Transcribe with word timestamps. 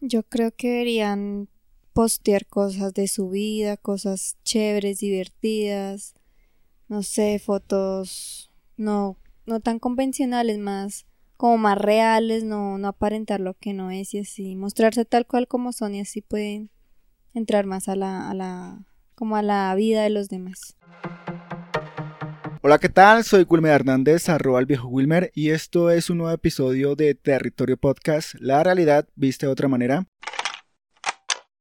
Yo 0.00 0.22
creo 0.22 0.52
que 0.54 0.68
deberían 0.68 1.48
postear 1.92 2.46
cosas 2.46 2.92
de 2.92 3.08
su 3.08 3.30
vida, 3.30 3.76
cosas 3.76 4.36
chéveres, 4.44 4.98
divertidas, 4.98 6.14
no 6.88 7.02
sé, 7.02 7.38
fotos 7.38 8.50
no, 8.76 9.16
no 9.46 9.60
tan 9.60 9.78
convencionales, 9.78 10.58
más 10.58 11.06
como 11.36 11.58
más 11.58 11.78
reales, 11.78 12.44
no, 12.44 12.78
no 12.78 12.88
aparentar 12.88 13.40
lo 13.40 13.54
que 13.54 13.72
no 13.72 13.90
es 13.90 14.14
y 14.14 14.20
así, 14.20 14.56
mostrarse 14.56 15.04
tal 15.04 15.26
cual 15.26 15.48
como 15.48 15.72
son 15.72 15.94
y 15.94 16.00
así 16.00 16.22
pueden 16.22 16.70
entrar 17.34 17.66
más 17.66 17.88
a 17.88 17.96
la, 17.96 18.30
a 18.30 18.34
la, 18.34 18.86
como 19.14 19.36
a 19.36 19.42
la 19.42 19.74
vida 19.74 20.02
de 20.02 20.10
los 20.10 20.28
demás. 20.28 20.76
Hola, 22.68 22.80
¿qué 22.80 22.88
tal? 22.88 23.22
Soy 23.22 23.46
Wilmer 23.48 23.70
Hernández, 23.70 24.28
arroba 24.28 24.58
el 24.58 24.66
viejo 24.66 24.88
Wilmer, 24.88 25.30
y 25.36 25.50
esto 25.50 25.88
es 25.92 26.10
un 26.10 26.18
nuevo 26.18 26.32
episodio 26.32 26.96
de 26.96 27.14
Territorio 27.14 27.76
Podcast, 27.76 28.34
la 28.40 28.64
realidad 28.64 29.08
vista 29.14 29.46
de 29.46 29.52
otra 29.52 29.68
manera. 29.68 30.08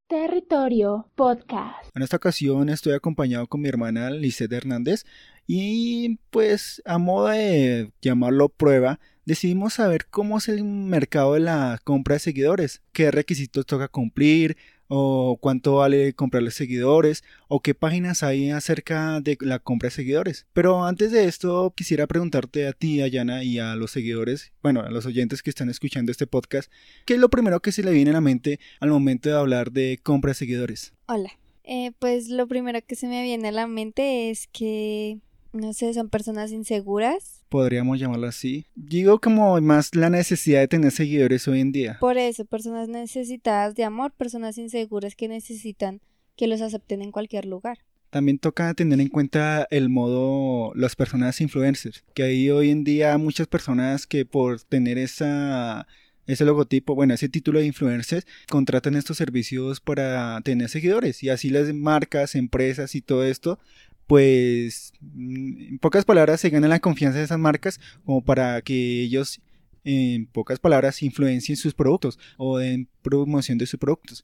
Territorio 0.08 1.12
Podcast. 1.14 1.96
En 1.96 2.02
esta 2.02 2.18
ocasión 2.18 2.70
estoy 2.70 2.94
acompañado 2.94 3.46
con 3.46 3.62
mi 3.62 3.70
hermana 3.70 4.10
Lisette 4.10 4.54
Hernández 4.54 5.04
y 5.46 6.18
pues 6.32 6.82
a 6.86 6.98
modo 6.98 7.28
de 7.28 7.92
llamarlo 8.02 8.50
prueba, 8.50 9.00
decidimos 9.26 9.76
saber 9.76 10.08
cómo 10.08 10.40
es 10.40 10.50
el 10.50 10.64
mercado 10.64 11.36
de 11.36 11.42
la 11.42 11.80
compra 11.84 12.16
de 12.16 12.20
seguidores, 12.20 12.82
qué 12.94 13.12
requisitos 13.12 13.68
toca 13.68 13.90
cumplir, 13.90 14.58
o 14.88 15.38
cuánto 15.40 15.76
vale 15.76 16.14
comprarle 16.14 16.52
seguidores 16.52 17.24
o 17.48 17.62
qué 17.62 17.74
páginas 17.74 18.24
hay 18.24 18.52
acerca 18.52 19.20
de 19.22 19.38
la 19.42 19.60
compra 19.60 19.88
de 19.88 19.96
seguidores. 19.96 20.46
Pero 20.54 20.86
antes 20.86 21.12
de 21.12 21.26
esto 21.26 21.74
quisiera 21.76 22.08
preguntarte 22.08 22.68
a 22.68 22.74
ti, 22.74 23.02
Ayana, 23.02 23.44
y 23.44 23.60
a 23.60 23.76
los 23.76 23.92
seguidores, 23.92 24.54
bueno, 24.62 24.82
a 24.82 24.90
los 24.90 25.06
oyentes 25.06 25.44
que 25.44 25.50
están 25.50 25.70
escuchando 25.70 26.12
este 26.12 26.28
podcast, 26.28 26.72
¿qué 27.06 27.16
es 27.16 27.20
lo 27.20 27.30
primero 27.30 27.60
que 27.62 27.72
se 27.72 27.84
le 27.84 27.92
viene 27.92 28.12
a 28.12 28.14
la 28.14 28.22
mente 28.22 28.60
al 28.80 28.90
momento 28.90 29.30
de 29.30 29.36
hablar 29.36 29.72
de 29.72 30.00
compra 30.02 30.30
de 30.30 30.36
seguidores? 30.36 30.94
Hola. 31.08 31.32
Eh, 31.68 31.94
pues 31.98 32.30
lo 32.30 32.48
primero 32.48 32.80
que 32.86 32.96
se 32.96 33.08
me 33.08 33.24
viene 33.24 33.48
a 33.48 33.52
la 33.52 33.66
mente 33.66 34.30
es 34.30 34.46
que 34.46 35.18
no 35.56 35.74
sé, 35.74 35.94
son 35.94 36.10
personas 36.10 36.52
inseguras. 36.52 37.35
Podríamos 37.56 37.98
llamarlo 37.98 38.28
así. 38.28 38.66
Digo 38.76 39.22
como 39.22 39.62
más 39.62 39.96
la 39.96 40.10
necesidad 40.10 40.60
de 40.60 40.68
tener 40.68 40.92
seguidores 40.92 41.48
hoy 41.48 41.62
en 41.62 41.72
día. 41.72 41.96
Por 42.02 42.18
eso, 42.18 42.44
personas 42.44 42.90
necesitadas 42.90 43.76
de 43.76 43.86
amor, 43.86 44.12
personas 44.12 44.58
inseguras 44.58 45.16
que 45.16 45.30
necesitan 45.30 46.02
que 46.36 46.48
los 46.48 46.60
acepten 46.60 47.02
en 47.02 47.14
cualquier 47.14 47.46
lugar. 47.46 47.78
También 48.10 48.40
toca 48.40 48.74
tener 48.74 49.00
en 49.00 49.08
cuenta 49.08 49.68
el 49.72 49.88
modo, 49.88 50.74
las 50.76 50.98
personas 50.98 51.40
influencers, 51.40 52.04
que 52.14 52.24
hay 52.24 52.50
hoy 52.50 52.72
en 52.72 52.84
día 52.84 53.18
muchas 53.18 53.48
personas 53.48 54.06
que 54.06 54.26
por 54.26 54.60
tener 54.60 54.98
esa 54.98 55.88
ese 56.28 56.46
logotipo, 56.46 56.96
bueno, 56.96 57.14
ese 57.14 57.30
título 57.30 57.60
de 57.60 57.68
influencers, 57.68 58.26
contratan 58.50 58.96
estos 58.96 59.18
servicios 59.18 59.80
para 59.80 60.42
tener 60.42 60.70
seguidores 60.70 61.24
y 61.24 61.30
así 61.30 61.50
las 61.50 61.74
marcas, 61.74 62.36
empresas 62.36 62.96
y 62.96 63.02
todo 63.02 63.24
esto 63.24 63.60
pues 64.08 64.94
mm, 65.02 65.62
en 65.70 65.80
pocas 65.80 66.06
palabras 66.06 66.42
se 66.42 66.50
gana 66.50 66.68
la 66.68 66.80
confianza 66.80 67.20
de 67.20 67.26
esas 67.26 67.40
marcas 67.40 67.80
como 68.06 68.24
para 68.24 68.62
que 68.62 69.02
ellos 69.02 69.42
en 69.84 70.26
pocas 70.26 70.60
palabras 70.60 71.04
influencien 71.04 71.58
sus 71.58 71.74
productos 71.74 72.18
o 72.38 72.58
den 72.58 72.90
promoción 73.02 73.58
de 73.58 73.68
sus 73.68 73.80
productos. 73.80 74.24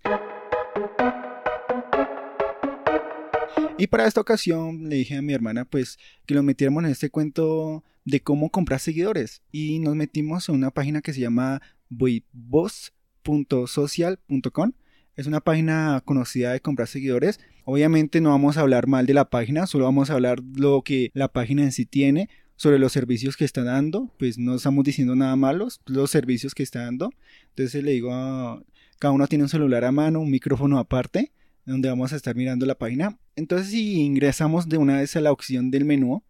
Y 3.77 3.87
para 3.87 4.05
esta 4.05 4.21
ocasión 4.21 4.89
le 4.89 4.97
dije 4.97 5.17
a 5.17 5.21
mi 5.21 5.33
hermana 5.33 5.65
pues 5.65 5.97
que 6.25 6.35
lo 6.35 6.43
metiéramos 6.43 6.83
en 6.83 6.91
este 6.91 7.09
cuento 7.09 7.83
de 8.05 8.21
cómo 8.21 8.49
comprar 8.49 8.79
seguidores 8.79 9.41
y 9.51 9.79
nos 9.79 9.95
metimos 9.95 10.47
en 10.49 10.55
una 10.55 10.71
página 10.71 11.01
que 11.01 11.13
se 11.13 11.19
llama 11.19 11.61
voivoz.social.com 11.89 14.71
es 15.15 15.27
una 15.27 15.41
página 15.41 16.01
conocida 16.05 16.53
de 16.53 16.61
comprar 16.61 16.87
seguidores. 16.87 17.39
Obviamente 17.65 18.21
no 18.21 18.29
vamos 18.29 18.57
a 18.57 18.61
hablar 18.61 18.87
mal 18.87 19.05
de 19.05 19.13
la 19.13 19.29
página, 19.29 19.67
solo 19.67 19.85
vamos 19.85 20.09
a 20.09 20.13
hablar 20.13 20.39
lo 20.55 20.81
que 20.81 21.11
la 21.13 21.27
página 21.27 21.63
en 21.63 21.71
sí 21.71 21.85
tiene, 21.85 22.29
sobre 22.55 22.77
los 22.77 22.91
servicios 22.91 23.37
que 23.37 23.45
está 23.45 23.63
dando, 23.63 24.13
pues 24.19 24.37
no 24.37 24.53
estamos 24.53 24.83
diciendo 24.83 25.15
nada 25.15 25.35
malos, 25.35 25.81
los 25.87 26.11
servicios 26.11 26.53
que 26.53 26.61
está 26.61 26.81
dando. 26.83 27.09
Entonces 27.49 27.83
le 27.83 27.91
digo, 27.93 28.11
cada 28.99 29.11
uno 29.11 29.25
tiene 29.25 29.45
un 29.45 29.49
celular 29.49 29.83
a 29.83 29.91
mano, 29.91 30.19
un 30.19 30.29
micrófono 30.29 30.77
aparte, 30.77 31.31
donde 31.65 31.89
vamos 31.89 32.13
a 32.13 32.17
estar 32.17 32.35
mirando 32.35 32.67
la 32.67 32.75
página. 32.75 33.17
Entonces 33.35 33.69
si 33.69 34.01
ingresamos 34.01 34.69
de 34.69 34.77
una 34.77 34.97
vez 34.97 35.15
a 35.15 35.21
la 35.21 35.31
opción 35.31 35.71
del 35.71 35.85
menú, 35.85 36.23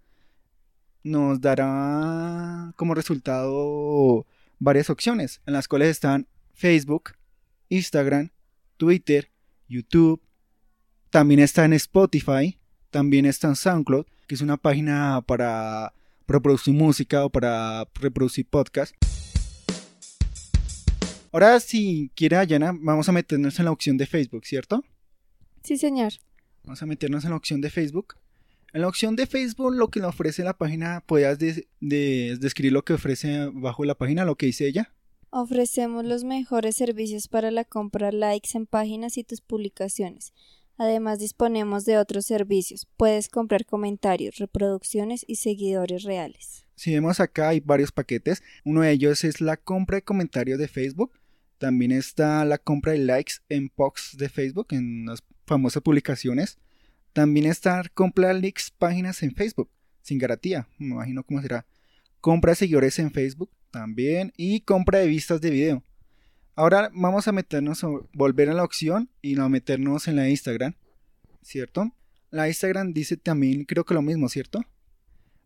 nos 1.03 1.41
dará 1.41 2.72
como 2.78 2.94
resultado 2.94 4.25
varias 4.58 4.90
opciones, 4.90 5.41
en 5.46 5.52
las 5.52 5.68
cuales 5.68 5.90
están 5.90 6.28
Facebook, 6.53 7.12
Instagram, 7.68 8.31
Twitter, 8.81 9.30
YouTube, 9.69 10.19
también 11.12 11.40
está 11.40 11.66
en 11.66 11.74
Spotify, 11.74 12.58
también 12.90 13.28
está 13.28 13.47
en 13.47 13.56
SoundCloud, 13.56 14.08
que 14.25 14.34
es 14.34 14.42
una 14.42 14.58
página 14.58 15.22
para 15.28 15.94
reproducir 16.28 16.74
música 16.74 17.24
o 17.24 17.30
para 17.30 17.88
reproducir 17.94 18.47
podcast. 18.50 18.96
Ahora, 21.31 21.59
si 21.59 22.09
quiere, 22.16 22.38
Ayana, 22.38 22.74
vamos 22.75 23.08
a 23.08 23.12
meternos 23.12 23.59
en 23.59 23.66
la 23.66 23.72
opción 23.72 23.97
de 23.97 24.08
Facebook, 24.08 24.47
¿cierto? 24.47 24.84
Sí, 25.64 25.78
señor. 25.78 26.14
Vamos 26.64 26.81
a 26.81 26.88
meternos 26.88 27.24
en 27.24 27.30
la 27.30 27.36
opción 27.36 27.62
de 27.62 27.70
Facebook. 27.70 28.16
En 28.74 28.81
la 28.81 28.88
opción 28.88 29.16
de 29.16 29.28
Facebook, 29.28 29.75
lo 29.75 29.90
que 29.90 30.00
nos 30.00 30.09
ofrece 30.09 30.44
la 30.44 30.58
página, 30.58 31.03
¿puedes 31.06 31.38
describir 31.80 32.74
lo 32.74 32.84
que 32.84 32.94
ofrece 32.94 33.47
bajo 33.53 33.86
la 33.86 33.94
página, 33.94 34.25
lo 34.25 34.38
que 34.38 34.47
dice 34.47 34.66
ella? 34.66 34.91
Ofrecemos 35.34 36.03
los 36.03 36.25
mejores 36.25 36.75
servicios 36.75 37.30
para 37.30 37.52
la 37.52 37.64
compra 37.64 38.12
likes 38.12 38.50
en 38.53 38.66
páginas 38.66 39.18
y 39.18 39.24
tus 39.24 39.40
publicaciones. 39.40 40.34
Además 40.78 41.19
disponemos 41.19 41.86
de 41.86 41.97
otros 41.97 42.25
servicios. 42.25 42.86
Puedes 42.97 43.30
comprar 43.30 43.66
comentarios, 43.66 44.40
reproducciones 44.40 45.24
y 45.25 45.38
seguidores 45.38 46.03
reales. 46.03 46.66
Si 46.75 46.91
vemos 46.91 47.22
acá 47.22 47.47
hay 47.47 47.62
varios 47.62 47.94
paquetes. 47.94 48.44
Uno 48.66 48.81
de 48.81 48.91
ellos 48.91 49.24
es 49.24 49.40
la 49.40 49.56
compra 49.56 49.96
de 49.96 50.03
comentarios 50.03 50.59
de 50.59 50.68
Facebook. 50.68 51.14
También 51.59 51.94
está 51.94 52.44
la 52.44 52.58
compra 52.58 52.91
de 52.91 52.97
likes 52.97 53.36
en 53.47 53.70
posts 53.70 54.18
de 54.18 54.28
Facebook, 54.28 54.68
en 54.72 55.06
las 55.06 55.24
famosas 55.46 55.81
publicaciones. 55.81 56.58
También 57.14 57.46
está 57.46 57.84
compra 57.94 58.34
de 58.34 58.41
likes 58.41 58.64
páginas 58.78 59.24
en 59.24 59.34
Facebook, 59.34 59.70
sin 60.02 60.18
garantía. 60.18 60.68
Me 60.78 60.88
imagino 60.88 61.24
cómo 61.24 61.41
será. 61.41 61.66
Compra 62.20 62.53
seguidores 62.53 63.00
en 63.00 63.12
Facebook 63.12 63.50
también 63.72 64.34
y 64.38 64.62
compra 64.62 65.00
de 65.00 65.08
vistas 65.08 65.42
de 65.42 65.50
video. 65.50 65.84
Ahora 66.56 66.92
vamos 66.94 67.28
a 67.28 67.32
meternos, 67.32 67.82
volver 68.14 68.50
a 68.50 68.54
la 68.54 68.64
opción 68.64 69.09
y 69.22 69.36
no 69.36 69.50
meternos 69.50 70.08
en 70.08 70.18
la 70.18 70.30
Instagram, 70.30 70.76
¿cierto? 71.42 71.96
La 72.30 72.48
Instagram 72.48 72.94
dice 72.94 73.18
también, 73.18 73.64
creo 73.64 73.86
que 73.86 73.94
lo 73.94 74.02
mismo, 74.02 74.30
¿cierto? 74.30 74.62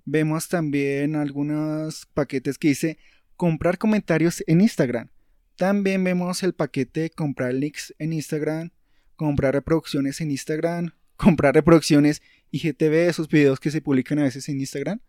Vemos 0.04 0.50
también 0.50 1.16
algunos 1.16 2.08
paquetes 2.14 2.58
que 2.58 2.70
dice 2.70 2.98
comprar 3.38 3.78
comentarios 3.78 4.44
en 4.48 4.62
Instagram. 4.62 5.10
También 5.56 6.04
vemos 6.04 6.44
el 6.44 6.54
paquete 6.54 7.12
comprar 7.12 7.54
links 7.54 7.94
en 7.98 8.12
Instagram, 8.12 8.72
comprar 9.16 9.54
reproducciones 9.54 10.20
en 10.22 10.32
Instagram, 10.32 10.92
comprar 11.16 11.56
reproducciones 11.56 12.22
IGTV, 12.52 13.08
esos 13.08 13.30
videos 13.30 13.60
que 13.60 13.72
se 13.72 13.82
publican 13.82 14.20
a 14.20 14.24
veces 14.24 14.50
en 14.50 14.60
Instagram, 14.60 15.00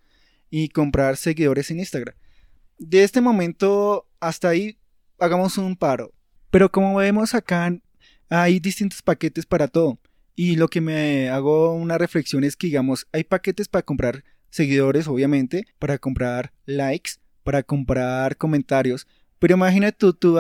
y 0.51 0.69
comprar 0.69 1.17
seguidores 1.17 1.71
en 1.71 1.81
Instagram 1.81 2.15
de 2.79 3.05
este 3.05 3.21
momento 3.21 4.07
hasta 4.21 4.49
ahí 4.49 4.79
hagamos 5.19 5.59
un 5.59 5.77
paro. 5.77 6.13
Pero 6.51 6.71
como 6.71 6.97
vemos 6.97 7.35
acá, 7.35 7.77
hay 8.29 8.61
distintos 8.61 9.03
paquetes 9.03 9.47
para 9.47 9.69
todo. 9.69 9.99
Y 10.35 10.57
lo 10.57 10.69
que 10.69 10.81
me 10.81 11.31
hago 11.31 11.73
una 11.73 11.99
reflexión 11.99 12.45
es 12.45 12.57
que, 12.57 12.67
digamos, 12.67 13.07
hay 13.13 13.25
paquetes 13.25 13.69
para 13.69 13.83
comprar 13.83 14.25
seguidores, 14.51 15.09
obviamente, 15.09 15.67
para 15.79 15.99
comprar 15.99 16.53
likes, 16.67 17.13
para 17.43 17.63
comprar 17.63 18.37
comentarios. 18.37 19.07
Pero 19.39 19.55
imagínate 19.55 19.97
tú, 19.99 20.15
tú, 20.15 20.39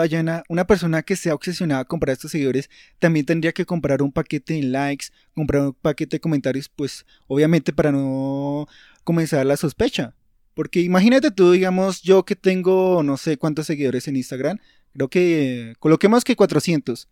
una 0.48 0.66
persona 0.66 1.02
que 1.02 1.16
sea 1.16 1.34
obsesionada 1.34 1.82
a 1.82 1.84
comprar 1.84 2.14
estos 2.14 2.30
seguidores, 2.30 2.70
también 2.98 3.26
tendría 3.26 3.52
que 3.52 3.66
comprar 3.66 4.02
un 4.02 4.12
paquete 4.12 4.58
en 4.58 4.72
likes, 4.72 5.06
comprar 5.34 5.62
un 5.62 5.74
paquete 5.74 6.16
de 6.16 6.20
comentarios, 6.20 6.68
pues 6.68 7.04
obviamente 7.26 7.72
para 7.72 7.92
no 7.92 8.66
comenzar 9.04 9.44
la 9.44 9.56
sospecha. 9.56 10.14
Porque 10.56 10.80
imagínate 10.80 11.30
tú, 11.30 11.52
digamos, 11.52 12.00
yo 12.00 12.24
que 12.24 12.34
tengo 12.34 13.02
no 13.02 13.18
sé 13.18 13.36
cuántos 13.36 13.66
seguidores 13.66 14.08
en 14.08 14.16
Instagram, 14.16 14.58
creo 14.94 15.10
que 15.10 15.74
coloquemos 15.80 16.24
que 16.24 16.34
400. 16.34 17.10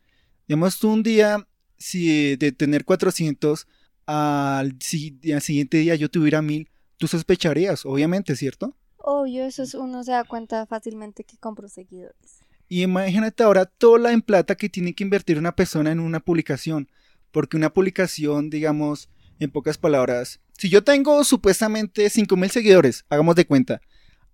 Digamos, 0.49 0.79
tú 0.79 0.91
un 0.91 1.03
día, 1.03 1.47
si 1.77 2.37
de 2.37 2.53
tener 2.53 2.87
400 2.87 3.69
al, 4.07 4.79
siguiente 4.81 5.77
día 5.77 5.95
yo 5.95 6.09
tuviera 6.09 6.41
1000, 6.41 6.71
tú 6.97 7.07
sospecharías, 7.07 7.85
obviamente, 7.85 8.35
¿cierto? 8.35 8.75
Obvio, 8.97 9.45
eso 9.45 9.63
es, 9.63 9.75
uno 9.75 10.03
se 10.05 10.13
da 10.13 10.25
cuenta 10.25 10.65
fácilmente 10.65 11.25
que 11.25 11.37
compro 11.37 11.69
seguidores. 11.69 12.41
Y 12.71 12.81
imagínate 12.81 13.43
ahora 13.43 13.67
toda 13.67 13.99
la 13.99 14.13
en 14.13 14.23
plata 14.23 14.55
que 14.55 14.71
tiene 14.71 14.95
que 14.95 15.05
invertir 15.05 15.37
una 15.37 15.55
persona 15.55 15.93
en 15.93 16.01
una 16.01 16.21
publicación. 16.21 16.89
Porque 17.31 17.59
una 17.59 17.75
publicación, 17.75 18.49
digamos, 18.49 19.11
en 19.39 19.51
pocas 19.51 19.79
palabras, 19.79 20.41
si 20.57 20.69
yo 20.69 20.85
tengo 20.85 21.25
supuestamente 21.25 22.09
5000 22.09 22.51
seguidores, 22.51 23.05
hagamos 23.09 23.37
de 23.37 23.47
cuenta. 23.47 23.81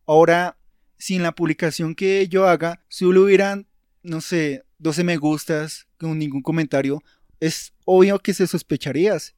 Ahora, 0.06 0.58
si 0.98 1.16
en 1.16 1.22
la 1.22 1.32
publicación 1.32 1.94
que 1.94 2.28
yo 2.28 2.46
haga 2.46 2.84
solo 2.88 3.22
hubieran, 3.22 3.66
no 4.02 4.20
sé, 4.20 4.64
12 4.78 5.04
me 5.04 5.16
gustas, 5.16 5.86
con 5.98 6.18
ningún 6.18 6.42
comentario, 6.42 7.02
es 7.40 7.72
obvio 7.84 8.18
que 8.18 8.34
se 8.34 8.46
sospecharías. 8.46 9.34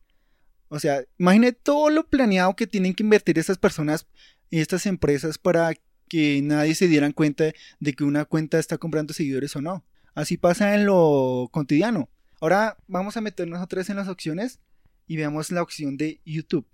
O 0.68 0.80
sea, 0.80 1.04
imagine 1.18 1.52
todo 1.52 1.90
lo 1.90 2.08
planeado 2.08 2.56
que 2.56 2.66
tienen 2.66 2.94
que 2.94 3.02
invertir 3.02 3.38
estas 3.38 3.58
personas 3.58 4.06
y 4.50 4.60
estas 4.60 4.86
empresas 4.86 5.38
para 5.38 5.74
que 6.08 6.40
nadie 6.42 6.74
se 6.74 6.88
dieran 6.88 7.12
cuenta 7.12 7.52
de 7.80 7.92
que 7.92 8.04
una 8.04 8.24
cuenta 8.24 8.58
está 8.58 8.78
comprando 8.78 9.14
seguidores 9.14 9.54
o 9.56 9.60
no. 9.60 9.84
Así 10.14 10.36
pasa 10.36 10.74
en 10.74 10.86
lo 10.86 11.48
cotidiano. 11.52 12.10
Ahora 12.40 12.76
vamos 12.88 13.16
a 13.16 13.20
meternos 13.20 13.62
otra 13.62 13.78
vez 13.78 13.90
en 13.90 13.96
las 13.96 14.08
opciones 14.08 14.60
y 15.06 15.16
veamos 15.16 15.50
la 15.50 15.62
opción 15.62 15.96
de 15.96 16.20
YouTube. 16.24 16.66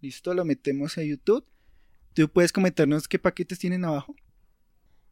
Listo, 0.00 0.34
lo 0.34 0.44
metemos 0.44 0.98
a 0.98 1.02
YouTube. 1.02 1.44
¿Tú 2.14 2.28
puedes 2.28 2.52
comentarnos 2.52 3.08
qué 3.08 3.18
paquetes 3.18 3.58
tienen 3.58 3.84
abajo? 3.84 4.14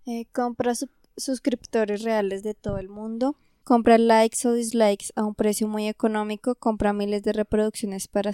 Eh, 0.06 0.26
compra 0.32 0.72
suscriptores 1.16 2.02
reales 2.02 2.42
de 2.42 2.54
todo 2.54 2.78
el 2.78 2.88
mundo. 2.88 3.36
Compra 3.62 3.96
likes 3.96 4.46
o 4.46 4.52
dislikes 4.52 5.06
a 5.14 5.24
un 5.24 5.34
precio 5.34 5.68
muy 5.68 5.88
económico. 5.88 6.54
Compra 6.54 6.92
miles 6.92 7.22
de 7.22 7.32
reproducciones 7.32 8.08
para, 8.08 8.32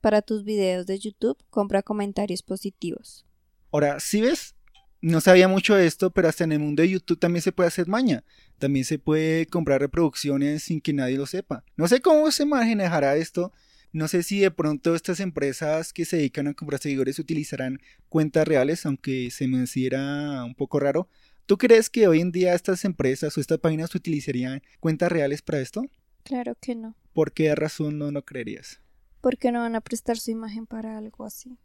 para 0.00 0.22
tus 0.22 0.44
videos 0.44 0.86
de 0.86 0.98
YouTube. 0.98 1.36
Compra 1.50 1.82
comentarios 1.82 2.42
positivos. 2.42 3.26
Ahora, 3.70 4.00
si 4.00 4.20
ves, 4.20 4.54
no 5.02 5.20
sabía 5.20 5.48
mucho 5.48 5.74
de 5.74 5.86
esto, 5.86 6.10
pero 6.10 6.28
hasta 6.28 6.44
en 6.44 6.52
el 6.52 6.58
mundo 6.58 6.82
de 6.82 6.90
YouTube 6.90 7.18
también 7.18 7.42
se 7.42 7.52
puede 7.52 7.68
hacer 7.68 7.88
maña. 7.88 8.22
También 8.58 8.84
se 8.84 8.98
puede 8.98 9.46
comprar 9.46 9.80
reproducciones 9.80 10.62
sin 10.64 10.80
que 10.80 10.92
nadie 10.92 11.16
lo 11.16 11.26
sepa. 11.26 11.64
No 11.76 11.88
sé 11.88 12.00
cómo 12.00 12.30
se 12.30 12.44
manejará 12.44 13.16
esto. 13.16 13.52
No 13.92 14.08
sé 14.08 14.22
si 14.22 14.40
de 14.40 14.50
pronto 14.50 14.94
estas 14.94 15.18
empresas 15.20 15.92
que 15.92 16.04
se 16.04 16.18
dedican 16.18 16.46
a 16.46 16.54
comprar 16.54 16.80
seguidores 16.80 17.18
utilizarán 17.18 17.80
cuentas 18.08 18.46
reales, 18.46 18.86
aunque 18.86 19.30
se 19.30 19.48
me 19.48 19.62
hiciera 19.62 20.44
un 20.44 20.54
poco 20.54 20.78
raro. 20.78 21.08
¿Tú 21.46 21.58
crees 21.58 21.90
que 21.90 22.06
hoy 22.06 22.20
en 22.20 22.30
día 22.30 22.54
estas 22.54 22.84
empresas 22.84 23.36
o 23.36 23.40
estas 23.40 23.58
páginas 23.58 23.92
utilizarían 23.94 24.62
cuentas 24.78 25.10
reales 25.10 25.42
para 25.42 25.60
esto? 25.60 25.82
Claro 26.22 26.54
que 26.60 26.76
no. 26.76 26.94
¿Por 27.12 27.32
qué 27.32 27.52
razón 27.54 27.98
no 27.98 28.12
lo 28.12 28.24
creerías? 28.24 28.80
Porque 29.20 29.50
no 29.50 29.60
van 29.60 29.74
a 29.74 29.80
prestar 29.80 30.18
su 30.18 30.30
imagen 30.30 30.66
para 30.66 30.96
algo 30.96 31.24
así. 31.24 31.58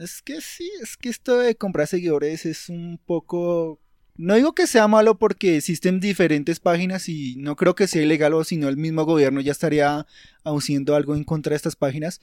Es 0.00 0.22
que 0.22 0.40
sí, 0.40 0.70
es 0.82 0.96
que 0.96 1.10
esto 1.10 1.36
de 1.38 1.56
comprar 1.56 1.86
seguidores 1.86 2.46
es 2.46 2.70
un 2.70 2.98
poco... 3.04 3.78
No 4.16 4.34
digo 4.34 4.54
que 4.54 4.66
sea 4.66 4.88
malo 4.88 5.18
porque 5.18 5.58
existen 5.58 6.00
diferentes 6.00 6.58
páginas 6.58 7.08
y 7.10 7.36
no 7.36 7.54
creo 7.54 7.74
que 7.74 7.86
sea 7.86 8.02
ilegal 8.02 8.32
o 8.32 8.42
si 8.42 8.56
no 8.56 8.68
el 8.68 8.78
mismo 8.78 9.04
gobierno 9.04 9.42
ya 9.42 9.52
estaría 9.52 10.06
haciendo 10.42 10.96
algo 10.96 11.14
en 11.14 11.24
contra 11.24 11.50
de 11.50 11.56
estas 11.56 11.76
páginas. 11.76 12.20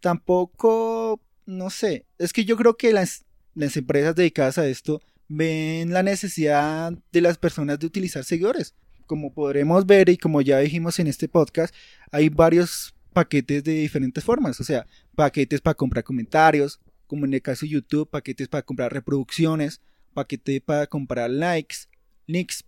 Tampoco, 0.00 1.20
no 1.46 1.70
sé, 1.70 2.04
es 2.18 2.32
que 2.32 2.44
yo 2.44 2.56
creo 2.56 2.76
que 2.76 2.92
las, 2.92 3.24
las 3.54 3.76
empresas 3.76 4.16
dedicadas 4.16 4.58
a 4.58 4.66
esto 4.66 5.00
ven 5.28 5.92
la 5.92 6.02
necesidad 6.02 6.92
de 7.12 7.20
las 7.20 7.38
personas 7.38 7.78
de 7.78 7.86
utilizar 7.86 8.24
seguidores. 8.24 8.74
Como 9.06 9.32
podremos 9.32 9.86
ver 9.86 10.08
y 10.08 10.16
como 10.16 10.40
ya 10.40 10.58
dijimos 10.58 10.98
en 10.98 11.06
este 11.06 11.28
podcast, 11.28 11.72
hay 12.10 12.28
varios 12.28 12.92
paquetes 13.12 13.62
de 13.62 13.72
diferentes 13.72 14.22
formas, 14.24 14.60
o 14.60 14.64
sea, 14.64 14.86
paquetes 15.14 15.60
para 15.60 15.74
comprar 15.74 16.04
comentarios, 16.04 16.80
como 17.10 17.24
en 17.26 17.34
el 17.34 17.42
caso 17.42 17.66
de 17.66 17.72
YouTube, 17.72 18.08
paquetes 18.08 18.46
para 18.46 18.62
comprar 18.62 18.92
reproducciones, 18.92 19.80
paquete 20.14 20.60
para 20.60 20.86
comprar 20.86 21.28
likes, 21.28 21.78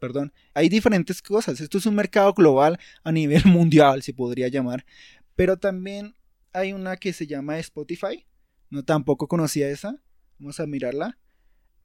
perdón. 0.00 0.33
Hay 0.53 0.69
diferentes 0.69 1.23
cosas. 1.23 1.61
Esto 1.61 1.79
es 1.79 1.87
un 1.87 1.94
mercado 1.94 2.35
global 2.35 2.77
a 3.05 3.12
nivel 3.12 3.44
mundial, 3.47 4.03
se 4.03 4.12
podría 4.12 4.49
llamar. 4.49 4.85
Pero 5.37 5.59
también 5.59 6.17
hay 6.53 6.73
una 6.73 6.97
que 6.97 7.12
se 7.12 7.29
llama 7.29 7.61
Spotify. 7.61 8.27
No 8.69 8.85
tampoco 8.85 9.29
conocía 9.29 9.71
esa. 9.71 10.03
Vamos 10.41 10.59
a 10.59 10.67
mirarla. 10.67 11.21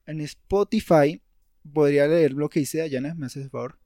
En 0.08 0.20
Spotify 0.22 1.22
podría 1.72 2.08
leer 2.08 2.34
lo 2.34 2.50
que 2.50 2.62
dice 2.62 2.80
Dayana, 2.80 3.14
me 3.14 3.28
haces 3.28 3.52
favor. 3.52 3.78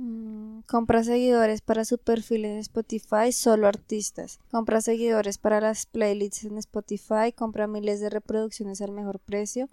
Mm, 0.00 0.60
compra 0.66 1.02
seguidores 1.02 1.60
para 1.60 1.84
su 1.84 1.98
perfil 1.98 2.44
en 2.44 2.58
Spotify, 2.58 3.32
solo 3.32 3.66
artistas. 3.66 4.38
Compra 4.48 4.80
seguidores 4.80 5.38
para 5.38 5.60
las 5.60 5.86
playlists 5.86 6.44
en 6.44 6.56
Spotify, 6.58 7.32
compra 7.34 7.66
miles 7.66 7.98
de 7.98 8.08
reproducciones 8.08 8.80
al 8.80 8.92
mejor 8.92 9.18
precio 9.18 9.68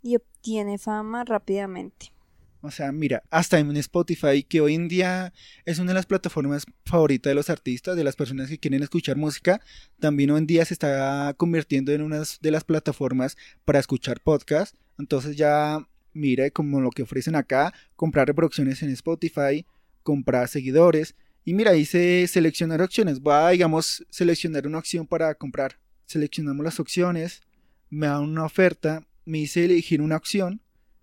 y 0.00 0.16
obtiene 0.16 0.78
fama 0.78 1.24
rápidamente. 1.24 2.14
O 2.62 2.70
sea, 2.70 2.90
mira, 2.90 3.22
hasta 3.28 3.58
en 3.58 3.76
Spotify, 3.76 4.42
que 4.44 4.62
hoy 4.62 4.76
en 4.76 4.88
día 4.88 5.34
es 5.66 5.78
una 5.78 5.90
de 5.90 5.96
las 5.96 6.06
plataformas 6.06 6.64
favoritas 6.86 7.30
de 7.30 7.34
los 7.34 7.50
artistas, 7.50 7.96
de 7.96 8.04
las 8.04 8.16
personas 8.16 8.48
que 8.48 8.58
quieren 8.58 8.82
escuchar 8.82 9.18
música, 9.18 9.60
también 9.98 10.30
hoy 10.30 10.38
en 10.38 10.46
día 10.46 10.64
se 10.64 10.72
está 10.72 11.34
convirtiendo 11.36 11.92
en 11.92 12.00
una 12.00 12.22
de 12.40 12.50
las 12.50 12.64
plataformas 12.64 13.36
para 13.66 13.78
escuchar 13.78 14.20
podcast. 14.20 14.74
Entonces 14.98 15.36
ya 15.36 15.86
mire 16.12 16.50
como 16.50 16.80
lo 16.80 16.90
que 16.90 17.02
ofrecen 17.02 17.34
acá, 17.34 17.72
comprar 17.96 18.26
reproducciones 18.26 18.82
en 18.82 18.90
Spotify, 18.90 19.66
comprar 20.02 20.48
seguidores. 20.48 21.14
Y 21.44 21.54
mira, 21.54 21.72
dice 21.72 22.26
seleccionar 22.26 22.82
opciones. 22.82 23.20
Voy 23.20 23.34
a, 23.34 23.48
digamos, 23.50 24.04
seleccionar 24.10 24.66
una 24.66 24.78
opción 24.78 25.06
para 25.06 25.34
comprar. 25.34 25.78
Seleccionamos 26.06 26.64
las 26.64 26.80
opciones, 26.80 27.42
me 27.88 28.06
da 28.06 28.20
una 28.20 28.44
oferta, 28.44 29.06
me 29.24 29.38
dice 29.38 29.64
elegir 29.64 30.00
una 30.02 30.16
opción, 30.16 30.60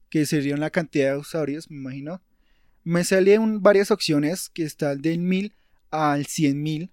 que 0.10 0.26
sería 0.26 0.58
la 0.58 0.70
cantidad 0.70 1.14
de 1.14 1.18
usuarios, 1.18 1.70
me 1.70 1.78
imagino. 1.78 2.22
Me 2.84 3.04
salen 3.04 3.62
varias 3.62 3.92
opciones, 3.92 4.50
que 4.50 4.64
están 4.64 5.02
del 5.02 5.20
1000 5.20 5.54
al 5.92 6.26
100.000, 6.26 6.92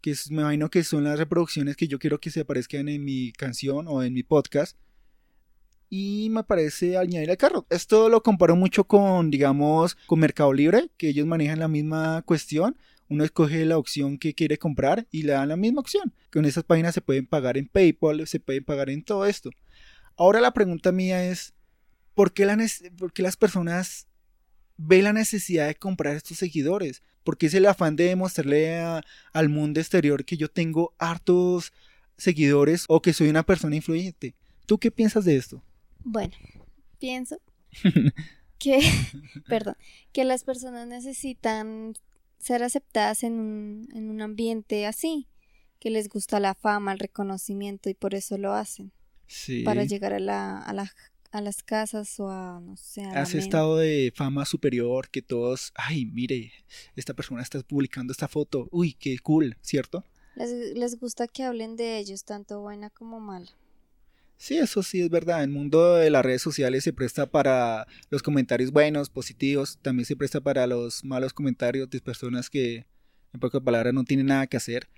que 0.00 0.14
me 0.30 0.42
imagino 0.42 0.70
que 0.70 0.84
son 0.84 1.04
las 1.04 1.18
reproducciones 1.18 1.76
que 1.76 1.88
yo 1.88 1.98
quiero 1.98 2.20
que 2.20 2.30
se 2.30 2.40
aparezcan 2.40 2.88
en 2.88 3.04
mi 3.04 3.32
canción 3.32 3.86
o 3.88 4.02
en 4.02 4.12
mi 4.12 4.22
podcast 4.22 4.76
y 5.88 6.28
me 6.30 6.44
parece 6.44 6.96
añadir 6.96 7.30
al 7.30 7.36
carro. 7.36 7.66
Esto 7.70 8.08
lo 8.08 8.22
comparo 8.22 8.56
mucho 8.56 8.84
con, 8.84 9.30
digamos, 9.30 9.96
con 10.06 10.20
Mercado 10.20 10.52
Libre, 10.52 10.90
que 10.96 11.08
ellos 11.08 11.26
manejan 11.26 11.60
la 11.60 11.68
misma 11.68 12.22
cuestión. 12.22 12.76
Uno 13.08 13.24
escoge 13.24 13.64
la 13.64 13.78
opción 13.78 14.18
que 14.18 14.34
quiere 14.34 14.58
comprar 14.58 15.06
y 15.12 15.22
le 15.22 15.32
dan 15.32 15.48
la 15.48 15.56
misma 15.56 15.80
opción. 15.80 16.12
Con 16.32 16.44
esas 16.44 16.64
páginas 16.64 16.94
se 16.94 17.00
pueden 17.00 17.26
pagar 17.26 17.56
en 17.56 17.68
PayPal, 17.68 18.26
se 18.26 18.40
pueden 18.40 18.64
pagar 18.64 18.90
en 18.90 19.04
todo 19.04 19.26
esto. 19.26 19.50
Ahora 20.16 20.40
la 20.40 20.52
pregunta 20.52 20.90
mía 20.92 21.24
es, 21.24 21.54
¿por 22.14 22.32
qué, 22.32 22.46
las 22.46 23.36
personas 23.36 24.08
ven 24.76 25.04
la 25.04 25.12
necesidad 25.12 25.68
de 25.68 25.76
comprar 25.76 26.16
estos 26.16 26.38
seguidores? 26.38 27.02
¿Por 27.22 27.38
qué 27.38 27.46
es 27.46 27.54
el 27.54 27.66
afán 27.66 27.96
de 27.96 28.04
demostrarle 28.04 28.80
al 29.32 29.48
mundo 29.48 29.80
exterior 29.80 30.24
que 30.24 30.36
yo 30.36 30.48
tengo 30.48 30.94
hartos 30.98 31.72
seguidores 32.16 32.86
o 32.88 33.02
que 33.02 33.12
soy 33.12 33.28
una 33.28 33.44
persona 33.44 33.76
influyente? 33.76 34.34
¿Tú 34.64 34.78
qué 34.78 34.90
piensas 34.90 35.24
de 35.24 35.36
esto? 35.36 35.62
Bueno, 36.08 36.36
pienso 37.00 37.40
que, 38.60 38.78
perdón, 39.48 39.74
que 40.12 40.24
las 40.24 40.44
personas 40.44 40.86
necesitan 40.86 41.94
ser 42.38 42.62
aceptadas 42.62 43.24
en 43.24 43.32
un, 43.32 43.88
en 43.92 44.08
un 44.08 44.22
ambiente 44.22 44.86
así, 44.86 45.26
que 45.80 45.90
les 45.90 46.08
gusta 46.08 46.38
la 46.38 46.54
fama, 46.54 46.92
el 46.92 47.00
reconocimiento 47.00 47.90
y 47.90 47.94
por 47.94 48.14
eso 48.14 48.38
lo 48.38 48.52
hacen. 48.52 48.92
Sí. 49.26 49.64
Para 49.64 49.82
llegar 49.82 50.14
a, 50.14 50.20
la, 50.20 50.58
a, 50.58 50.72
la, 50.72 50.92
a 51.32 51.40
las 51.40 51.64
casas 51.64 52.20
o 52.20 52.30
a, 52.30 52.60
no 52.60 52.76
sé. 52.76 53.02
A 53.02 53.22
Has 53.22 53.34
estado 53.34 53.76
de 53.76 54.12
fama 54.14 54.44
superior 54.44 55.10
que 55.10 55.22
todos, 55.22 55.72
ay, 55.74 56.06
mire, 56.06 56.52
esta 56.94 57.14
persona 57.14 57.42
está 57.42 57.60
publicando 57.64 58.12
esta 58.12 58.28
foto, 58.28 58.68
uy, 58.70 58.92
qué 58.92 59.18
cool, 59.18 59.58
¿cierto? 59.60 60.04
Les, 60.36 60.76
les 60.76 61.00
gusta 61.00 61.26
que 61.26 61.42
hablen 61.42 61.74
de 61.74 61.98
ellos, 61.98 62.22
tanto 62.22 62.60
buena 62.60 62.90
como 62.90 63.18
mala. 63.18 63.50
Sí, 64.38 64.58
eso 64.58 64.82
sí 64.82 65.00
es 65.00 65.10
verdad. 65.10 65.42
El 65.42 65.50
mundo 65.50 65.94
de 65.94 66.10
las 66.10 66.24
redes 66.24 66.42
sociales 66.42 66.84
se 66.84 66.92
presta 66.92 67.26
para 67.26 67.86
los 68.10 68.22
comentarios 68.22 68.70
buenos, 68.70 69.08
positivos. 69.08 69.78
También 69.80 70.04
se 70.04 70.16
presta 70.16 70.40
para 70.40 70.66
los 70.66 71.04
malos 71.04 71.32
comentarios 71.32 71.88
de 71.88 72.00
personas 72.00 72.50
que, 72.50 72.86
en 73.32 73.40
pocas 73.40 73.62
palabras, 73.62 73.94
no 73.94 74.04
tienen 74.04 74.26
nada 74.26 74.46
que 74.46 74.58
hacer. 74.58 74.88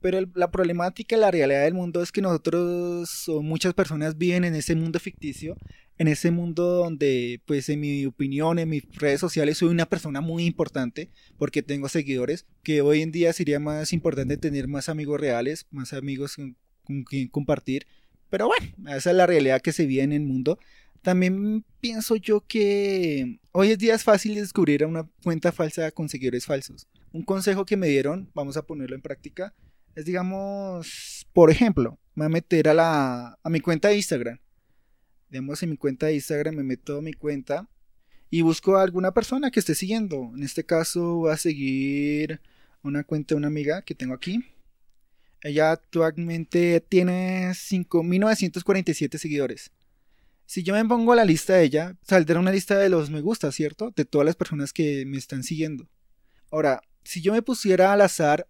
Pero 0.00 0.20
la 0.34 0.50
problemática, 0.50 1.16
la 1.16 1.30
realidad 1.30 1.64
del 1.64 1.74
mundo 1.74 2.02
es 2.02 2.12
que 2.12 2.20
nosotros 2.20 3.28
o 3.28 3.40
muchas 3.40 3.72
personas 3.72 4.18
viven 4.18 4.44
en 4.44 4.54
ese 4.54 4.74
mundo 4.74 4.98
ficticio, 4.98 5.56
en 5.96 6.08
ese 6.08 6.30
mundo 6.30 6.64
donde, 6.64 7.40
pues 7.46 7.68
en 7.70 7.80
mi 7.80 8.04
opinión, 8.04 8.58
en 8.58 8.68
mis 8.68 8.84
redes 8.96 9.20
sociales 9.20 9.58
soy 9.58 9.68
una 9.68 9.86
persona 9.86 10.20
muy 10.20 10.44
importante 10.44 11.10
porque 11.38 11.62
tengo 11.62 11.88
seguidores, 11.88 12.46
que 12.62 12.82
hoy 12.82 13.00
en 13.00 13.10
día 13.10 13.32
sería 13.32 13.58
más 13.58 13.92
importante 13.92 14.36
tener 14.36 14.68
más 14.68 14.88
amigos 14.88 15.18
reales, 15.18 15.66
más 15.70 15.92
amigos 15.94 16.36
con 16.36 17.04
quien 17.04 17.28
compartir 17.28 17.86
pero 18.36 18.48
bueno, 18.48 18.94
esa 18.94 19.12
es 19.12 19.16
la 19.16 19.24
realidad 19.24 19.62
que 19.62 19.72
se 19.72 19.86
vive 19.86 20.02
en 20.02 20.12
el 20.12 20.20
mundo. 20.20 20.58
También 21.00 21.64
pienso 21.80 22.16
yo 22.16 22.42
que 22.46 23.40
hoy 23.52 23.72
en 23.72 23.78
día 23.78 23.98
fácil 23.98 24.34
descubrir 24.34 24.84
a 24.84 24.86
una 24.86 25.08
cuenta 25.22 25.52
falsa 25.52 25.90
con 25.90 26.10
seguidores 26.10 26.44
falsos. 26.44 26.86
Un 27.12 27.22
consejo 27.22 27.64
que 27.64 27.78
me 27.78 27.88
dieron, 27.88 28.30
vamos 28.34 28.58
a 28.58 28.66
ponerlo 28.66 28.94
en 28.94 29.00
práctica, 29.00 29.54
es 29.94 30.04
digamos, 30.04 31.26
por 31.32 31.50
ejemplo, 31.50 31.98
me 32.14 32.24
voy 32.24 32.26
a 32.26 32.28
meter 32.28 32.68
a, 32.68 32.74
la, 32.74 33.38
a 33.42 33.48
mi 33.48 33.60
cuenta 33.60 33.88
de 33.88 33.96
Instagram. 33.96 34.38
Digamos, 35.30 35.62
en 35.62 35.70
mi 35.70 35.78
cuenta 35.78 36.04
de 36.04 36.16
Instagram 36.16 36.56
me 36.56 36.62
meto 36.62 36.98
a 36.98 37.00
mi 37.00 37.14
cuenta 37.14 37.70
y 38.28 38.42
busco 38.42 38.76
a 38.76 38.82
alguna 38.82 39.14
persona 39.14 39.50
que 39.50 39.60
esté 39.60 39.74
siguiendo. 39.74 40.30
En 40.36 40.42
este 40.42 40.62
caso 40.62 41.14
voy 41.14 41.32
a 41.32 41.38
seguir 41.38 42.42
una 42.82 43.02
cuenta 43.02 43.34
de 43.34 43.38
una 43.38 43.48
amiga 43.48 43.80
que 43.80 43.94
tengo 43.94 44.12
aquí. 44.12 44.44
Ella 45.46 45.70
actualmente 45.70 46.80
tiene 46.80 47.50
5.947 47.50 49.16
seguidores. 49.16 49.70
Si 50.44 50.64
yo 50.64 50.74
me 50.74 50.84
pongo 50.84 51.12
a 51.12 51.16
la 51.16 51.24
lista 51.24 51.54
de 51.54 51.64
ella, 51.64 51.96
saldrá 52.02 52.40
una 52.40 52.50
lista 52.50 52.76
de 52.76 52.88
los 52.88 53.10
me 53.10 53.20
gusta, 53.20 53.52
¿cierto? 53.52 53.92
De 53.94 54.04
todas 54.04 54.24
las 54.24 54.34
personas 54.34 54.72
que 54.72 55.04
me 55.06 55.18
están 55.18 55.44
siguiendo. 55.44 55.88
Ahora, 56.50 56.80
si 57.04 57.22
yo 57.22 57.32
me 57.32 57.42
pusiera 57.42 57.92
al 57.92 58.00
azar 58.00 58.48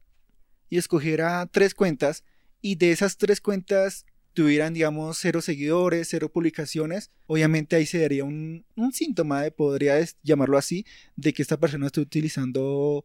y 0.70 0.78
escogiera 0.78 1.46
tres 1.52 1.74
cuentas 1.74 2.24
y 2.62 2.76
de 2.76 2.92
esas 2.92 3.18
tres 3.18 3.42
cuentas 3.42 4.06
tuvieran, 4.32 4.72
digamos, 4.72 5.18
cero 5.18 5.42
seguidores, 5.42 6.08
cero 6.08 6.32
publicaciones, 6.32 7.10
obviamente 7.26 7.76
ahí 7.76 7.84
se 7.84 8.00
daría 8.00 8.24
un, 8.24 8.64
síntoma, 8.92 9.42
de, 9.42 9.50
podría 9.50 10.02
llamarlo 10.22 10.56
así, 10.56 10.86
de 11.14 11.34
que 11.34 11.42
esta 11.42 11.60
persona 11.60 11.86
está 11.86 12.00
utilizando 12.00 13.04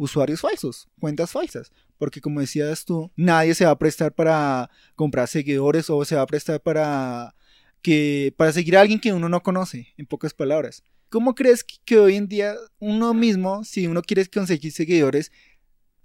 usuarios 0.00 0.40
falsos, 0.40 0.88
cuentas 0.98 1.30
falsas. 1.30 1.70
Porque 1.98 2.20
como 2.20 2.40
decías 2.40 2.86
tú, 2.86 3.10
nadie 3.16 3.54
se 3.54 3.66
va 3.66 3.72
a 3.72 3.78
prestar 3.78 4.14
para 4.14 4.70
comprar 4.96 5.28
seguidores 5.28 5.90
o 5.90 6.04
se 6.04 6.16
va 6.16 6.22
a 6.22 6.26
prestar 6.26 6.60
para 6.62 7.34
que 7.82 8.34
para 8.36 8.52
seguir 8.52 8.76
a 8.76 8.80
alguien 8.80 8.98
que 8.98 9.12
uno 9.12 9.28
no 9.28 9.42
conoce, 9.42 9.88
en 9.98 10.06
pocas 10.06 10.32
palabras. 10.32 10.82
¿Cómo 11.10 11.34
crees 11.34 11.64
que 11.84 11.98
hoy 11.98 12.16
en 12.16 12.28
día 12.28 12.54
uno 12.78 13.12
mismo, 13.12 13.64
si 13.64 13.86
uno 13.86 14.00
quiere 14.00 14.26
conseguir 14.26 14.72
seguidores, 14.72 15.32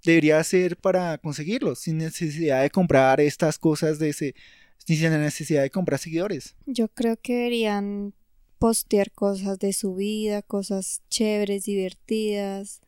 debería 0.04 0.38
hacer 0.38 0.76
para 0.76 1.16
conseguirlos, 1.18 1.78
sin 1.80 1.98
necesidad 1.98 2.62
de 2.62 2.70
comprar 2.70 3.20
estas 3.20 3.58
cosas 3.58 3.98
de 3.98 4.10
ese, 4.10 4.34
sin 4.78 5.10
necesidad 5.10 5.62
de 5.62 5.70
comprar 5.70 5.98
seguidores? 5.98 6.54
Yo 6.66 6.88
creo 6.88 7.16
que 7.16 7.34
deberían 7.34 8.14
postear 8.58 9.10
cosas 9.12 9.58
de 9.58 9.72
su 9.72 9.94
vida, 9.94 10.42
cosas 10.42 11.02
chéveres, 11.08 11.64
divertidas, 11.64 12.80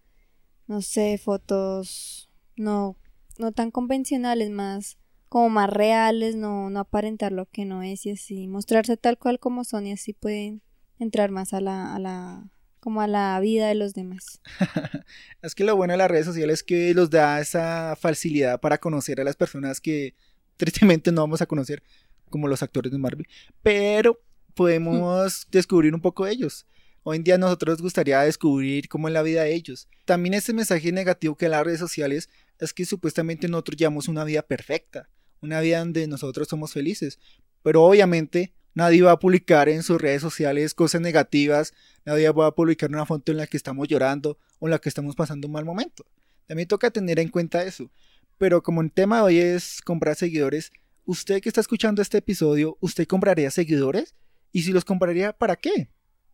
no 0.68 0.82
sé, 0.82 1.18
fotos 1.18 2.28
no, 2.56 2.96
no 3.38 3.52
tan 3.52 3.70
convencionales, 3.70 4.50
más 4.50 4.98
como 5.28 5.48
más 5.50 5.68
reales, 5.68 6.36
no, 6.36 6.70
no 6.70 6.80
aparentar 6.80 7.32
lo 7.32 7.46
que 7.46 7.64
no 7.64 7.82
es 7.82 8.06
y 8.06 8.12
así, 8.12 8.48
mostrarse 8.48 8.96
tal 8.96 9.18
cual 9.18 9.38
como 9.38 9.64
son 9.64 9.86
y 9.86 9.92
así 9.92 10.12
pueden 10.12 10.62
entrar 10.98 11.30
más 11.30 11.52
a 11.52 11.60
la, 11.60 11.94
a 11.94 11.98
la, 11.98 12.50
como 12.80 13.02
a 13.02 13.06
la 13.06 13.38
vida 13.40 13.68
de 13.68 13.74
los 13.74 13.94
demás. 13.94 14.40
es 15.42 15.54
que 15.54 15.64
lo 15.64 15.76
bueno 15.76 15.92
de 15.92 15.98
las 15.98 16.10
redes 16.10 16.26
sociales 16.26 16.60
es 16.60 16.62
que 16.62 16.94
los 16.94 17.10
da 17.10 17.40
esa 17.40 17.96
facilidad 18.00 18.60
para 18.60 18.78
conocer 18.78 19.20
a 19.20 19.24
las 19.24 19.36
personas 19.36 19.80
que 19.80 20.14
tristemente 20.56 21.12
no 21.12 21.22
vamos 21.22 21.42
a 21.42 21.46
conocer, 21.46 21.82
como 22.30 22.48
los 22.48 22.62
actores 22.62 22.92
de 22.92 22.98
Marvel, 22.98 23.26
pero 23.62 24.20
podemos 24.54 25.46
descubrir 25.50 25.94
un 25.94 26.00
poco 26.00 26.24
de 26.24 26.32
ellos. 26.32 26.66
Hoy 27.02 27.16
en 27.16 27.24
día 27.24 27.38
nosotros 27.38 27.74
nos 27.74 27.82
gustaría 27.82 28.20
descubrir 28.20 28.88
cómo 28.88 29.08
es 29.08 29.14
la 29.14 29.22
vida 29.22 29.44
de 29.44 29.54
ellos. 29.54 29.88
También 30.04 30.34
ese 30.34 30.52
mensaje 30.52 30.92
negativo 30.92 31.36
que 31.36 31.48
las 31.48 31.64
redes 31.64 31.80
sociales 31.80 32.28
es 32.58 32.74
que 32.74 32.84
supuestamente 32.84 33.48
nosotros 33.48 33.76
llevamos 33.76 34.08
una 34.08 34.24
vida 34.24 34.42
perfecta, 34.42 35.08
una 35.40 35.60
vida 35.60 35.78
donde 35.78 36.06
nosotros 36.06 36.48
somos 36.48 36.72
felices, 36.72 37.18
pero 37.62 37.84
obviamente 37.84 38.52
nadie 38.74 39.02
va 39.02 39.12
a 39.12 39.18
publicar 39.18 39.68
en 39.68 39.82
sus 39.82 40.00
redes 40.00 40.22
sociales 40.22 40.74
cosas 40.74 41.00
negativas, 41.00 41.72
nadie 42.04 42.28
va 42.30 42.46
a 42.46 42.54
publicar 42.54 42.90
una 42.90 43.06
foto 43.06 43.32
en 43.32 43.38
la 43.38 43.46
que 43.46 43.56
estamos 43.56 43.88
llorando 43.88 44.38
o 44.58 44.66
en 44.66 44.72
la 44.72 44.78
que 44.78 44.88
estamos 44.88 45.14
pasando 45.14 45.46
un 45.46 45.52
mal 45.52 45.64
momento. 45.64 46.04
También 46.46 46.68
toca 46.68 46.90
tener 46.90 47.18
en 47.20 47.28
cuenta 47.28 47.62
eso. 47.62 47.90
Pero 48.38 48.62
como 48.62 48.82
el 48.82 48.92
tema 48.92 49.18
de 49.18 49.22
hoy 49.22 49.38
es 49.38 49.82
comprar 49.82 50.14
seguidores, 50.14 50.72
usted 51.04 51.40
que 51.40 51.48
está 51.48 51.60
escuchando 51.60 52.00
este 52.02 52.18
episodio, 52.18 52.78
¿usted 52.80 53.06
compraría 53.06 53.50
seguidores? 53.50 54.14
Y 54.52 54.62
si 54.62 54.72
los 54.72 54.84
compraría, 54.84 55.32
¿para 55.32 55.56
qué? 55.56 55.88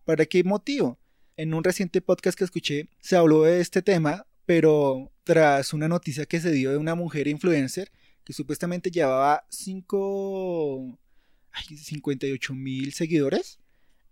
¿Para 0.05 0.27
qué 0.27 0.45
motivo? 0.45 0.99
En 1.37 1.55
un 1.55 1.65
reciente 1.65 2.03
podcast 2.03 2.37
que 2.37 2.45
escuché 2.45 2.89
se 3.01 3.17
habló 3.17 3.43
de 3.45 3.61
este 3.61 3.81
tema, 3.81 4.27
pero 4.45 5.11
tras 5.25 5.73
una 5.73 5.89
noticia 5.89 6.27
que 6.27 6.41
se 6.41 6.51
dio 6.51 6.71
de 6.71 6.77
una 6.77 6.95
mujer 6.95 7.27
influencer 7.27 7.91
que 8.23 8.33
supuestamente 8.33 8.91
llevaba 8.91 9.45
5... 9.49 10.99
58 11.77 12.55
mil 12.55 12.93
seguidores. 12.93 13.59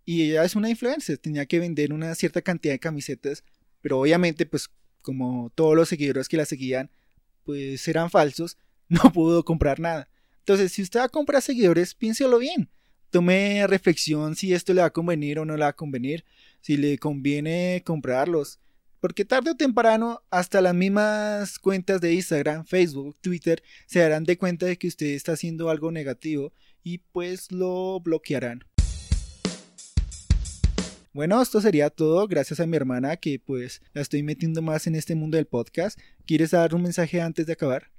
Y 0.04 0.22
ella 0.22 0.44
es 0.44 0.56
una 0.56 0.70
influencer, 0.70 1.18
tenía 1.18 1.44
que 1.46 1.58
vender 1.58 1.92
una 1.92 2.14
cierta 2.14 2.40
cantidad 2.40 2.74
de 2.74 2.78
camisetas, 2.78 3.44
pero 3.80 3.98
obviamente 4.00 4.46
pues 4.46 4.70
como 5.02 5.50
todos 5.54 5.76
los 5.76 5.88
seguidores 5.88 6.28
que 6.28 6.36
la 6.36 6.46
seguían 6.46 6.90
pues 7.44 7.86
eran 7.86 8.10
falsos, 8.10 8.56
no 8.88 9.12
pudo 9.12 9.44
comprar 9.44 9.78
nada. 9.78 10.08
Entonces, 10.38 10.72
si 10.72 10.82
usted 10.82 11.00
va 11.00 11.04
a 11.04 11.08
comprar 11.08 11.42
seguidores, 11.42 11.94
piénselo 11.94 12.38
bien 12.38 12.70
tome 13.12 13.66
reflexión 13.66 14.34
si 14.34 14.54
esto 14.54 14.72
le 14.72 14.80
va 14.80 14.86
a 14.88 14.92
convenir 14.92 15.38
o 15.38 15.44
no 15.44 15.54
le 15.56 15.62
va 15.62 15.68
a 15.68 15.76
convenir, 15.76 16.24
si 16.62 16.76
le 16.76 16.98
conviene 16.98 17.82
comprarlos. 17.84 18.58
Porque 19.00 19.24
tarde 19.24 19.50
o 19.50 19.56
temprano, 19.56 20.22
hasta 20.30 20.60
las 20.60 20.74
mismas 20.74 21.58
cuentas 21.58 22.00
de 22.00 22.14
Instagram, 22.14 22.64
Facebook, 22.64 23.16
Twitter 23.20 23.62
se 23.86 23.98
darán 23.98 24.24
de 24.24 24.38
cuenta 24.38 24.64
de 24.66 24.78
que 24.78 24.88
usted 24.88 25.08
está 25.08 25.32
haciendo 25.32 25.68
algo 25.68 25.92
negativo 25.92 26.52
y 26.82 26.98
pues 26.98 27.52
lo 27.52 28.00
bloquearán. 28.00 28.64
Bueno, 31.12 31.42
esto 31.42 31.60
sería 31.60 31.90
todo. 31.90 32.26
Gracias 32.26 32.60
a 32.60 32.66
mi 32.66 32.76
hermana 32.76 33.18
que 33.18 33.38
pues 33.38 33.82
la 33.92 34.00
estoy 34.00 34.22
metiendo 34.22 34.62
más 34.62 34.86
en 34.86 34.94
este 34.94 35.14
mundo 35.14 35.36
del 35.36 35.46
podcast. 35.46 35.98
¿Quieres 36.24 36.52
dar 36.52 36.74
un 36.74 36.82
mensaje 36.82 37.20
antes 37.20 37.44
de 37.44 37.52
acabar? 37.52 37.90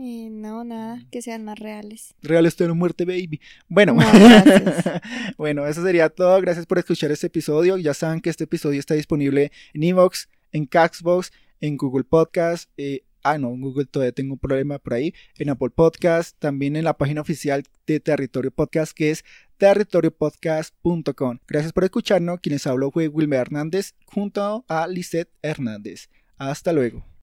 Eh, 0.00 0.28
no, 0.30 0.62
nada, 0.62 1.02
que 1.10 1.20
sean 1.22 1.44
más 1.44 1.58
reales. 1.58 2.14
Reales 2.22 2.58
la 2.60 2.72
muerte, 2.72 3.04
baby. 3.04 3.40
Bueno, 3.68 3.96
bueno, 5.36 5.66
eso 5.66 5.82
sería 5.82 6.08
todo. 6.08 6.40
Gracias 6.40 6.66
por 6.66 6.78
escuchar 6.78 7.10
este 7.10 7.26
episodio. 7.26 7.76
Ya 7.78 7.94
saben 7.94 8.20
que 8.20 8.30
este 8.30 8.44
episodio 8.44 8.78
está 8.78 8.94
disponible 8.94 9.50
en 9.74 9.82
Evox, 9.82 10.28
en 10.52 10.66
Caxbox, 10.66 11.32
en 11.60 11.76
Google 11.76 12.04
Podcast. 12.04 12.70
Eh, 12.76 13.02
ah, 13.24 13.38
no, 13.38 13.48
en 13.48 13.60
Google 13.60 13.86
todavía 13.86 14.12
tengo 14.12 14.34
un 14.34 14.38
problema 14.38 14.78
por 14.78 14.94
ahí. 14.94 15.14
En 15.36 15.50
Apple 15.50 15.70
Podcast, 15.70 16.38
también 16.38 16.76
en 16.76 16.84
la 16.84 16.96
página 16.96 17.20
oficial 17.20 17.64
de 17.84 17.98
Territorio 17.98 18.52
Podcast, 18.52 18.92
que 18.92 19.10
es 19.10 19.24
territoriopodcast.com. 19.56 21.38
Gracias 21.48 21.72
por 21.72 21.82
escucharnos. 21.82 22.38
Quienes 22.38 22.68
habló 22.68 22.92
fue 22.92 23.08
Wilmer 23.08 23.40
Hernández 23.40 23.94
junto 24.06 24.64
a 24.68 24.86
Lisette 24.86 25.32
Hernández. 25.42 26.08
Hasta 26.36 26.72
luego. 26.72 27.08